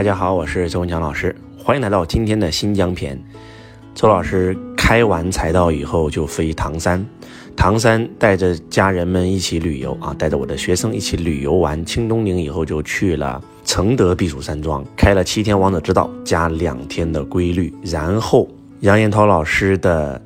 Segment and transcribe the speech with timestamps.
[0.00, 3.22] 大家好，我是周文强老师，欢迎来到今天的新疆篇。
[3.94, 7.06] 周老师开完财道以后就飞唐山，
[7.54, 18.48] 唐山带着家人们一起旅游啊，带着我的学生一起旅游完清东陵以后，就去了承德避暑山庄，开了七天王者之道加两天的规律，然后
[18.80, 20.18] 杨延涛老师的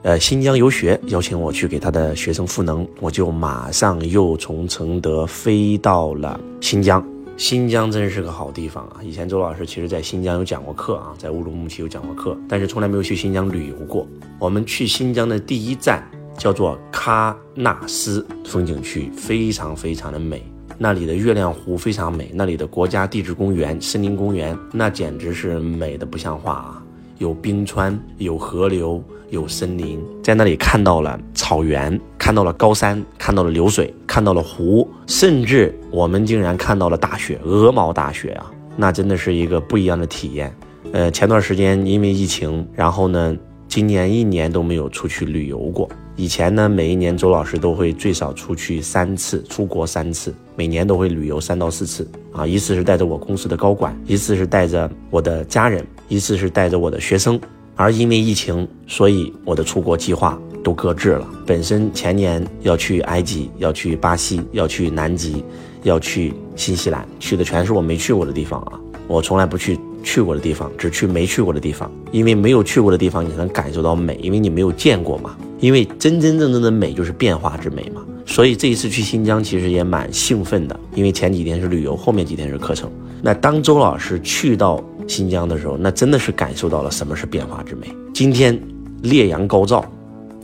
[0.00, 7.06] 呃新疆游学邀请我去给他的学生赋能，我就马上又从承德飞到了新疆。
[7.40, 9.00] 新疆真是个好地方啊！
[9.02, 14.06] 以前周老师其实在新疆有讲过课啊，在乌鲁木齐有讲过课，但是从来没有去新疆旅游过。
[14.38, 20.44] 我们去新疆的第一站叫做喀纳斯风景区，非常非常的美。
[20.76, 26.82] 那里的月亮湖非常美，那里的国家地质公园、森林公园那简直是美的不像话啊！
[27.16, 29.02] 有冰川，有河流。
[29.30, 31.16] 有森林，在那里看到了
[31.50, 38.48] 草原，看到了高山，看到了流水，看到了湖，甚至我们竟然看到了大雪，鹅毛大雪啊！
[38.76, 40.54] 那真的是一个不一样的体验。
[40.92, 45.88] 呃，前段时间因为疫情，然后呢，今年一年都没有出去旅游过。
[46.14, 52.46] 以前呢，每一年周老师都会最少出去三次，出国三次，每年都会旅游三到四次啊。
[52.46, 57.40] 一次是带着我公司的高管，一次是带着我的家人，一次是带着我的学生。
[57.74, 61.26] 而因为疫情，所以我的出国计划都搁置了。
[61.46, 65.44] 本身前年要去埃及，要去巴西，要去南极，
[65.82, 68.72] 要去新西兰，去的全是我没去过的地方啊！
[69.06, 71.90] 我从来不去去过的地方，只去没去过的地方。
[72.12, 75.36] 因为没有去过的地方，你能感受到美，因为你没有见过嘛。
[75.58, 78.02] 因为真真正正的美就是变化之美嘛。
[78.24, 82.90] 所以这一次去新疆其实也蛮兴奋的，因为前几天是旅游，后面几天是课程。
[83.22, 84.82] 那当周老师去到。
[85.08, 87.88] 新疆的时候，那真的是感受到了什么是变化之美。
[88.14, 88.56] 今天
[89.02, 89.84] 烈阳高照，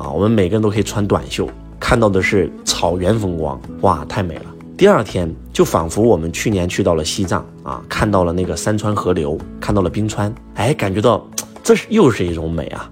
[0.00, 1.46] 啊，我们每个人都可以穿短袖，
[1.78, 4.44] 看到的是草原风光，哇，太美了。
[4.74, 11.22] 第二天就仿佛我们去年去到了西藏啊，看到了那个山川河流，看到了冰川，哎，感觉到
[11.62, 12.90] 这是又是一种美啊。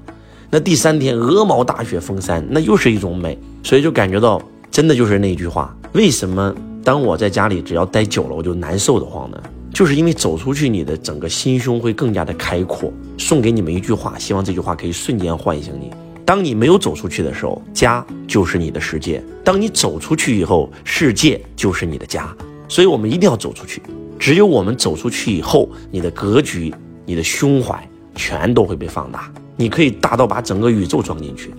[0.50, 4.38] 那第三天鹅毛大雪封山，那又是一种美，所以就感觉到
[4.70, 6.54] 真的就是那句话，为什么
[6.84, 9.42] 当我在家里只要待久了我就难受的慌呢？
[9.72, 12.92] 就是因为走出去，你的整个心胸会更加的开阔。
[13.16, 15.90] 送给你们一句话，希望这句话可以瞬间唤醒你。
[16.28, 22.36] 当你没有走出去的时候，家就是你的世界；当你走出去以后，世界就是你的家。
[22.68, 23.80] 所以，我们一定要走出去。
[24.18, 26.70] 只有我们走出去以后，你的格局、
[27.06, 27.82] 你的胸怀
[28.14, 29.32] 全都会被放大。
[29.56, 31.50] 你可以大到把整个宇宙装进去。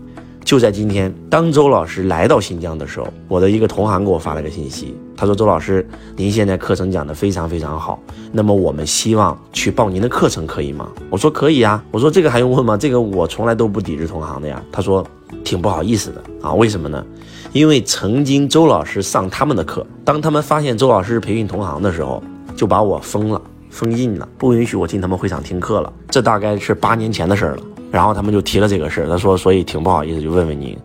[0.49, 7.99] 就在今天，当周老师来到新疆的时候，我的一个同行给我发了个信息，他说：“周老师，您现在课程讲得非常非常好，
[8.31, 12.75] 那么我们希望去报您的课程，可以吗？”我说：“可以啊。”我说：“这个还用问吗？
[12.75, 15.05] 这个我从来都不抵制同行的呀。”他说
[15.45, 17.05] ：“挺不好意思的啊，为什么呢？
[17.53, 22.23] 因为曾经周老师上他们的课，当他们发现周老师是培训同行的时候，
[22.55, 23.39] 就把我封了，
[23.69, 25.93] 封印了，不允许我进他们会场听课了。
[26.09, 27.61] 这大概是八年前的事儿了。”
[27.91, 30.77] 然后他们就提了这个事儿，他说，所以挺不好意思，就问问您。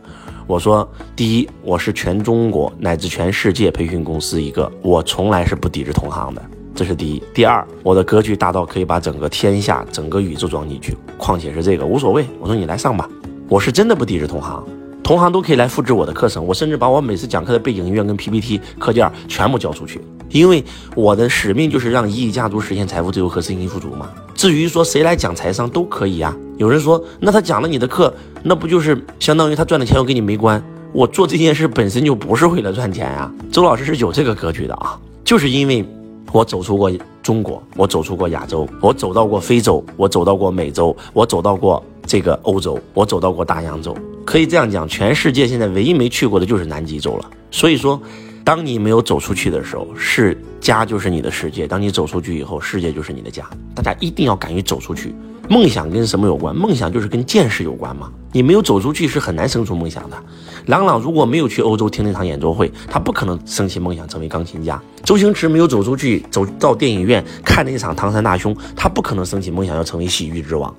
[0.47, 6.43] 我说，第一，我是全中国乃至全世界培训公司一个，我从来是不抵制同行的，
[6.75, 7.23] 这是第一。
[7.33, 12.27] 第二，我的格局大到可以把整个天下、整个宇宙装进去，况且是这个无所谓。
[12.41, 13.09] 我说你来上吧，
[13.49, 14.63] 我是真的不抵制同行，
[15.03, 19.99] 同行都可以来复制我的课程，我甚至把我每次讲课的背景音乐跟 PPT 课件全部交出去，
[20.29, 20.63] 因为
[20.95, 24.11] 我的使命就是让一亿家族实现财富自由和身心富足嘛。
[24.35, 26.37] 至于说谁来讲财商都可以呀。
[26.57, 30.63] 有人说，那他讲了你的课，那不就是相当于他赚的钱又跟你没关？
[30.93, 33.33] 我做这件事本身就不是为了赚钱呀。
[33.51, 35.85] 周老师是有这个格局的啊，就是因为
[36.33, 36.91] 我走出过
[37.23, 43.97] 中国，我走出过亚洲，我走到过非洲，我走到过美洲，我走到过这个欧洲，我走到过大洋洲。
[44.25, 47.31] 可以这样讲，全世界现在唯一没去过的就是南极洲了。
[47.51, 48.01] 所以说。
[48.47, 53.43] 当你没有走出去的时候，是家就是你的世界；当你走出去以后，世界就是你的家。
[53.75, 55.15] 大家一定要敢于走出去。
[55.49, 56.55] 梦想跟什么有关？
[56.55, 58.11] 梦想就是跟见识有关嘛。
[58.33, 60.17] 你没有走出去，是很难生出梦想的。
[60.67, 64.81] 朗朗如果没有去欧洲听那场演奏会，他不可能升起梦想成为钢琴家。
[65.05, 70.75] 周星驰没有走出去，走到电影院看那场《唐山大兄》，他不可能升起梦想要成为喜剧之王。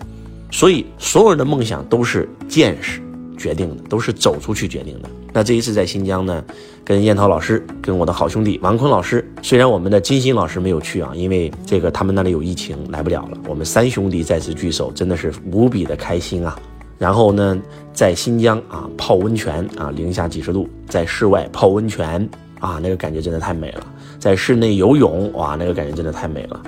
[0.51, 3.01] 所以，所有人的梦想都是见识
[3.37, 5.09] 决定的，都是走出去决定的。
[5.35, 6.41] 那这一次在新疆呢，
[6.85, 13.37] 跟燕涛老师，跟我的好兄弟王坤老师，虽然我们的金星老师没有去啊，因为这个他们那里有疫情来不了了。
[13.45, 16.57] 我们三兄弟再次聚首，真的是无比的开心啊。
[16.97, 17.61] 然后呢，
[17.91, 22.29] 在新疆啊泡温泉啊，零下几十度，在室外泡温泉
[22.61, 23.85] 啊，那个感觉真的太美了。
[24.17, 26.63] 在室内游泳哇，那个感觉真的太美了。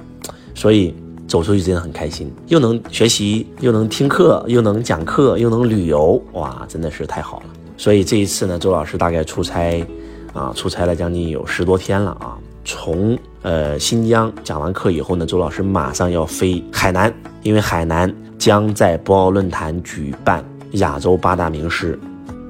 [0.54, 0.94] 所以
[1.26, 7.46] 走出去真的很开心，又能学习，又能听课，又能讲课，又能旅游，哇，真的是太好了。
[7.78, 9.86] 所以这一次呢，周老师大概出差，
[10.34, 12.38] 啊，出差了将近有十多天了啊。
[12.66, 17.14] 从呃新疆讲完课以后呢，周老师马上要飞海南，
[17.44, 21.98] 因为海南将在博鳌论坛举办亚洲八大名师。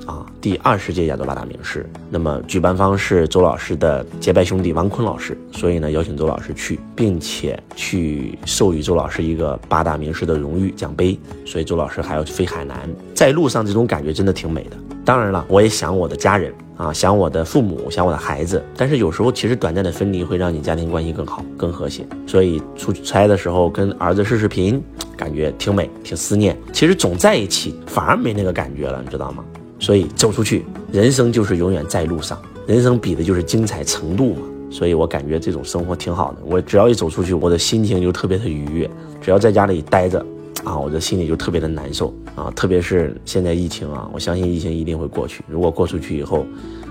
[0.05, 14.77] 啊第二十届亚洲八大名师，那么举办方是周老师的结拜兄弟王坤老师，所以呢邀请周老师去，并且去授予周老师一个八大名师的荣誉奖杯，所以周老师还要飞海南，在路上这种感觉真的挺美的。
[15.07, 22.05] 当然了，我也想我的家人啊，想我的父母，想我的孩子，但是有时候其实短暂的分离会让你家庭关系更好、更和谐。
[22.27, 24.83] 所以出差的时候跟儿子视视频，
[25.15, 26.57] 感觉挺美、挺思念。
[26.73, 29.45] 其实总在一起反而没那个感觉了，你知道吗？
[29.79, 34.41] 所以走出去，人生就是永远在路上，人生比的就是精彩程度嘛。
[34.69, 36.39] 所以我感觉这种生活挺好的。
[36.43, 38.89] 我只要一走出去，我的心情就特别的愉悦。
[39.21, 40.23] 只要在家里待着，
[40.67, 42.51] 啊，我的心里就特别的难受啊。
[42.51, 45.41] 特别是现在疫情啊，我相信疫情一定会过去。
[45.47, 46.45] 如果过出去以后，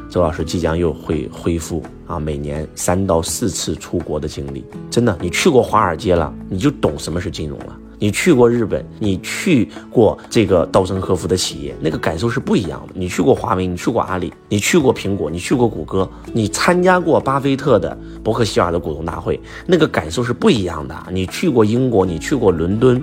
[0.08, 4.64] 周老师即将又会恢复啊，每年三到四次出国的经历。
[4.90, 7.76] 真的，你去过华尔街了，你就懂什么是金融了。
[7.98, 12.92] 你去过日本，你去过这个稻盛和夫的企业，那个感受是不一样的。
[12.94, 20.94] 你去过华为，你去过阿里，你去过苹果，你去过谷歌，你参加过巴菲特的伯克希尔的股东大会，那个感受是不一样的。
[21.10, 23.02] 你去过英国，你去过伦敦，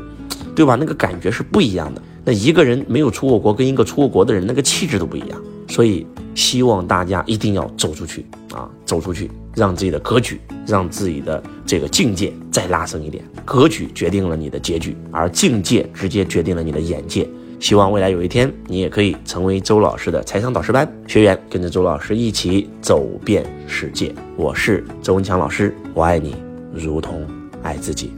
[0.55, 0.75] 对吧？
[0.79, 2.01] 那个感觉是不一样的。
[2.25, 5.41] 那一个人没有出过国，跟一个出过国的人，那个气质都不一样。
[5.67, 6.05] 所以，
[6.35, 13.23] 希望大家一定要走出去啊，走出去，让自己的格局，让自己的这个境界再拉升一点。
[13.43, 17.27] 格局决定了你的结局，而境界直接决定了你的眼界。
[17.59, 24.13] 希望未来有一天，你也可以成为周老师的财商导师班学员，跟着周老师一起走遍世界。
[24.35, 26.35] 我是周文强老师，我爱你，
[26.73, 27.25] 如同
[27.61, 28.11] 爱自己。